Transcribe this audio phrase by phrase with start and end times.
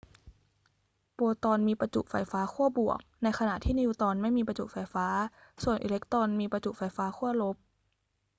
[1.13, 5.07] โปรตอนมีประจุไฟฟ้าขั้วบวก ในขณะที่นิวตรอนไม่มีประจุไฟฟ้า
[5.63, 7.55] ส่วนอิเล็กตรอนมีประจุไฟฟ้าขั้วลบ